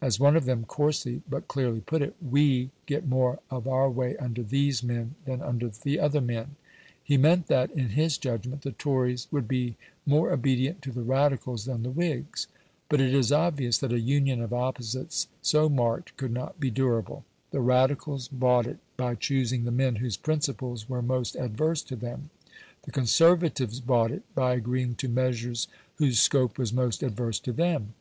As 0.00 0.18
one 0.18 0.34
of 0.34 0.44
them 0.44 0.64
coarsely 0.64 1.22
but 1.30 1.46
clearly 1.46 1.80
put 1.80 2.02
it, 2.02 2.16
"WE 2.20 2.70
get 2.86 3.06
more 3.06 3.38
of 3.48 3.68
our 3.68 3.88
way 3.88 4.16
under 4.16 4.42
these 4.42 4.82
men 4.82 5.14
than 5.24 5.40
under 5.40 5.68
the 5.68 6.00
other 6.00 6.20
men"; 6.20 6.56
he 7.00 7.16
meant 7.16 7.46
that, 7.46 7.70
in 7.70 7.90
his 7.90 8.18
judgment, 8.18 8.62
the 8.62 8.72
Tories 8.72 9.28
would 9.30 9.46
be 9.46 9.76
more 10.04 10.32
obedient 10.32 10.82
to 10.82 10.90
the 10.90 11.04
Radicals 11.04 11.64
than 11.66 11.84
the 11.84 11.92
Whigs. 11.92 12.48
But 12.88 13.00
it 13.00 13.14
is 13.14 13.30
obvious 13.30 13.78
that 13.78 13.92
a 13.92 14.00
union 14.00 14.40
of 14.42 14.52
opposites 14.52 15.28
so 15.42 15.68
marked 15.68 16.16
could 16.16 16.32
not 16.32 16.58
be 16.58 16.72
durable. 16.72 17.24
The 17.52 17.60
Radicals 17.60 18.26
bought 18.26 18.66
it 18.66 18.78
by 18.96 19.14
choosing 19.14 19.62
the 19.62 19.70
men 19.70 19.94
whose 20.02 20.16
principles 20.16 20.88
were 20.88 21.02
most 21.02 21.36
adverse 21.36 21.82
to 21.82 21.94
them; 21.94 22.30
the 22.82 22.90
Conservatives 22.90 23.78
bought 23.78 24.10
it 24.10 24.24
by 24.34 24.54
agreeing 24.54 24.96
to 24.96 25.08
measures 25.08 25.68
whose 25.98 26.18
scope 26.18 26.58
was 26.58 26.72
most 26.72 27.00
adverse 27.04 27.38
to 27.38 27.52
them. 27.52 27.94